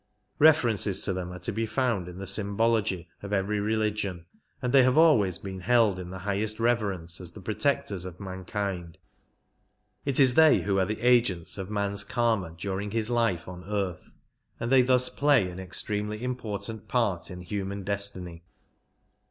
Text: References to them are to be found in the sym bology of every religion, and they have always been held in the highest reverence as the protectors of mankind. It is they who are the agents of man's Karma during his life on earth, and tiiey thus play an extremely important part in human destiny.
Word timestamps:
References 0.39 1.03
to 1.03 1.13
them 1.13 1.31
are 1.31 1.37
to 1.37 1.51
be 1.51 1.67
found 1.67 2.07
in 2.07 2.17
the 2.17 2.25
sym 2.25 2.57
bology 2.57 3.05
of 3.21 3.31
every 3.31 3.59
religion, 3.59 4.25
and 4.59 4.73
they 4.73 4.81
have 4.81 4.97
always 4.97 5.37
been 5.37 5.59
held 5.59 5.99
in 5.99 6.09
the 6.09 6.17
highest 6.25 6.59
reverence 6.59 7.21
as 7.21 7.33
the 7.33 7.39
protectors 7.39 8.03
of 8.03 8.19
mankind. 8.19 8.97
It 10.03 10.19
is 10.19 10.33
they 10.33 10.61
who 10.61 10.79
are 10.79 10.87
the 10.87 11.01
agents 11.01 11.59
of 11.59 11.69
man's 11.69 12.03
Karma 12.03 12.55
during 12.57 12.89
his 12.89 13.11
life 13.11 13.47
on 13.47 13.63
earth, 13.65 14.09
and 14.59 14.71
tiiey 14.71 14.87
thus 14.87 15.07
play 15.07 15.47
an 15.51 15.59
extremely 15.59 16.23
important 16.23 16.87
part 16.87 17.29
in 17.29 17.41
human 17.41 17.83
destiny. 17.83 18.43